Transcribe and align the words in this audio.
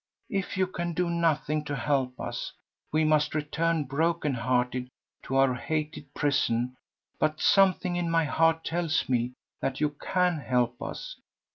If 0.31 0.57
you 0.57 0.65
can 0.65 0.93
do 0.95 1.11
nothing 1.11 1.63
to 1.65 1.75
help 1.75 2.19
us, 2.19 2.53
we 2.91 3.03
must 3.05 3.35
return 3.35 3.83
broken 3.83 4.33
hearted 4.33 4.89
to 5.25 5.35
our 5.35 5.53
hated 5.53 6.11
prison; 6.15 6.75
but 7.19 7.39
something 7.39 7.97
in 7.97 8.09
my 8.09 8.23
heart 8.25 8.63
tells 8.63 9.07
me 9.07 9.33
that 9.61 9.79
you 9.79 9.89
can 10.01 10.39
help 10.39 10.81
us. 10.81 11.17